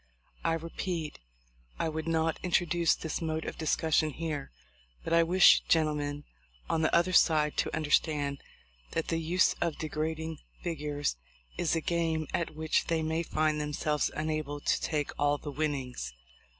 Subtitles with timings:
[0.43, 1.19] I repeat,
[1.77, 4.49] I would not introduce this mode of discus sion here;
[5.03, 6.23] but I wish gentlemen
[6.67, 8.41] on the other side to understand
[8.93, 11.17] that the use of degrading figures
[11.55, 16.15] is a game at which they may find themselves unable to take all the winnings.